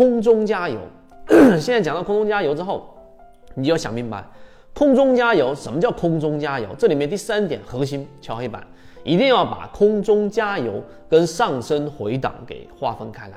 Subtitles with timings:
[0.00, 0.78] 空中加油。
[1.60, 2.88] 现在讲到空中加油之后，
[3.54, 4.24] 你就要想明白，
[4.72, 6.66] 空中加油什么叫空中加油？
[6.78, 8.66] 这里面第三点核心敲黑板，
[9.04, 13.34] 一定要把空中加油跟上升回档给划分开来。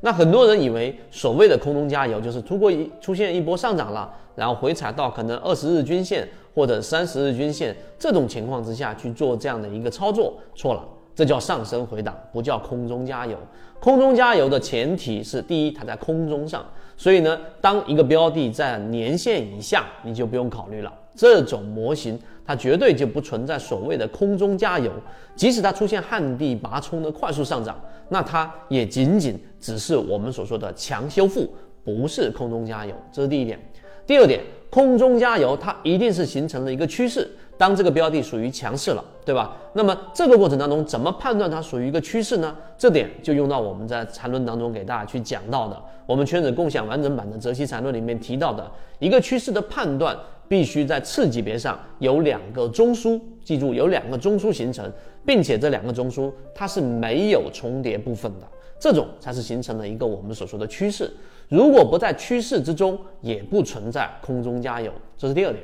[0.00, 10.84] 那很多人以为所谓的空中加油就是通过一出现一波上涨了，然后回踩到可能二十日均线或者三十日均线这种情况之下去做这样的一个操作，错了，
[11.14, 13.36] 这叫上升回档，不叫空中加油。
[13.78, 16.64] 空中加油的前提是第一，它在空中上，
[16.96, 20.92] 所以呢，当一个标的在年线以下，你就不用考虑了。
[21.16, 24.90] 这种模型它绝对就不存在所谓的空中加油，
[25.34, 31.50] 即使它出现旱地拔葱的快速上涨，那它也仅仅只是我们所说的强修复，
[31.84, 32.94] 不是空中加油。
[33.12, 33.58] 这是第一点。
[34.06, 34.40] 第二点，
[34.70, 37.28] 空中加油它一定是形成了一个趋势，
[37.60, 39.54] 当这个标的属于强势了，对吧？
[39.74, 42.56] 那么这个过程当中怎么判断它属于一个趋势呢？
[42.78, 50.16] 这点就用到我们在缠论当中给大家去讲到的，我们圈子共享完整版的泽西缠论里面提到的一个趋势的判断。
[50.48, 54.92] 必须在次级别上有两个中枢，记住有两个中枢形成，
[55.24, 61.08] 并且这两个中枢它是没有重叠部分的，这种才是形成了一个我们所说的趋势。
[61.48, 64.90] 如果不在趋势之中，也不存在空中加油。
[65.16, 65.62] 这是第二点。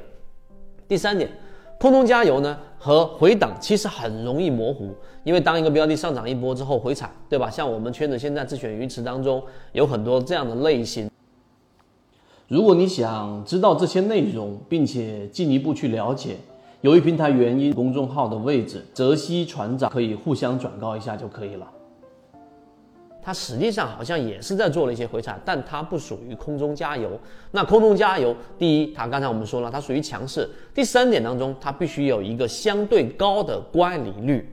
[0.86, 1.28] 第三点，
[1.78, 7.50] 空中加油呢和回档其实很容易模糊，因为当一个标的上涨一波之后回踩，对吧？
[7.50, 11.10] 像我们圈子现在自选鱼池当中有很多这样的类型。
[12.48, 16.36] 如果你想知道这些内容，并且进一步去了解，
[16.80, 21.69] 由于平台原因，公众号的位置泽西船长可以互相转告一下就可以了。
[23.27, 27.19] 它实际上好像也是在做了一些回踩，但它不属于空中加油。
[27.50, 34.48] 那空中加油，第一，它刚才我们说了，它属于强势；第三点当中，它必须有一个相对高的乖离率。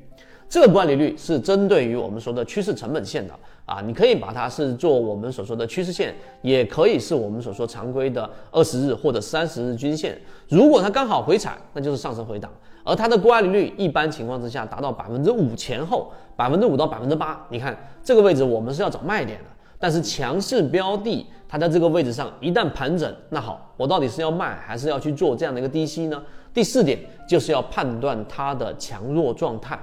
[0.49, 3.33] 这个乖离率是针对于我们说的趋势成本线的
[3.67, 10.19] 啊，你可以把它是做我们所说的趋势线，也可以是我们所说常规的二十日或者三十日均线。
[10.49, 12.51] 如果它刚好回踩，那就是上升回档，
[12.83, 17.45] 而它的乖离率一般情况之下达到百分之五前后，百分之五到百分之八。
[17.49, 19.45] 你看这个位置，我们是要找卖点的，
[19.79, 26.21] 但是强势标的它在这个位置上一旦盘整，那好，我到底是要卖还是要去做这样的一个低吸呢？
[26.53, 29.79] 第四点就是要判断它的强弱状态。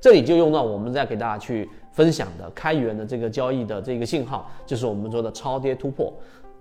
[0.00, 6.12] 这里就用到我们在给大家去分享的开源的这个交易的这个信号，就是我们说的超跌突破。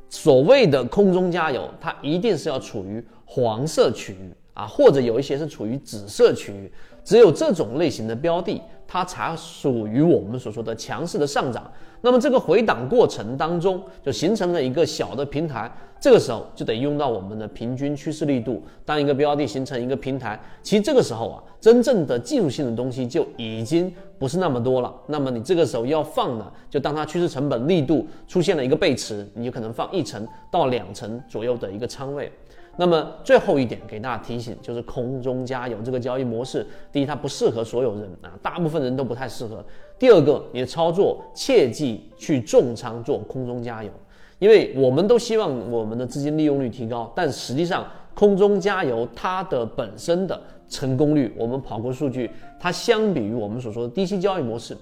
[0.10, 6.72] 所谓的空中加油，它一定是要处于黄色区域啊，或者有一些是处于紫色区域。
[7.04, 11.70] 只有这种类型的标的，它才属于我们所说的强势的上涨。
[12.00, 15.70] 那么这个回档过程当中，就形成了一个小的平台。
[16.00, 18.62] 这个时候就得用到我们的平均趋势力度。
[18.86, 24.94] 当一个标的形成一个平台，其实这个时候啊，真正的技术性的东西就已经不是那么多了。
[25.08, 32.32] 那么你这个时候要放呢，就当它趋势成本力度出现了一个背驰，你就可能放一层到两层左右的一个仓位。
[32.76, 39.64] 那么最后一点给大家提醒，就是空中加油这个交易模式，第一它不适合所有人啊，大部分人都不太适合。
[40.00, 43.92] 第二个，你的操作切记去重仓做空中加油，
[44.40, 47.86] 因为我们都希望我们的资金利用率提高，但实际上
[48.16, 52.30] 空中加油它的本身的成功率，我们跑过数据，
[52.60, 54.76] 它相比于我们所说的低息交易模式，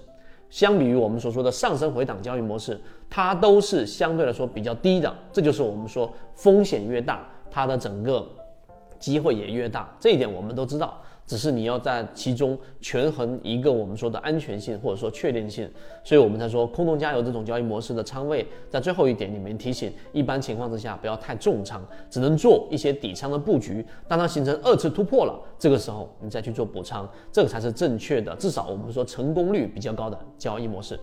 [0.48, 5.14] 相比于我们所说的上升回档交易模式，它都是相对来说比较低的。
[5.30, 7.28] 这就是我们说风险越大。
[7.52, 8.26] 它的整个
[8.98, 10.98] 机会也越大，这一点我们都知道。
[11.24, 15.70] 只是你要在其中权衡一个我们说的安全性或者说确定性，
[16.02, 21.80] 所以我们才说空中加油这种交易模式的仓位，在最后一点里面提醒，一般情况之下不要太重仓，
[22.10, 23.86] 只能做一些底仓的布局。
[24.08, 30.98] 当它形成二次突破了，这个时候你再去做补仓，这个才是正确的，至少我们说成功率比较高的交易模式。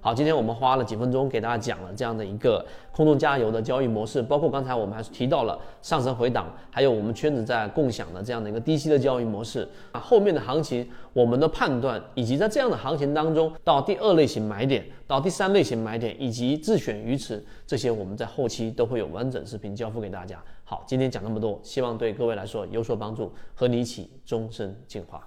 [0.00, 9.98] 好，今天我们花了几分钟给大家讲了这样的一个空中加油的交易模式，包括刚才我们还提到了上升回档，还有我们圈子在共享的这样的一个低吸的交易模式啊。
[9.98, 20.40] 后面的行情我们的判断，以及在这样的行情当中到第二类型买点，到第三类型买点，以及自选鱼池这些，我们在后期都会有完整视频交付给大家。
[20.62, 25.26] 好，今天讲那么多，希望对各位来说有所帮助，和你一起终身进化。